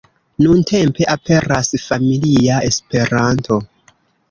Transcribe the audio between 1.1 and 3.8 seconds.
aperas "Familia Esperanto".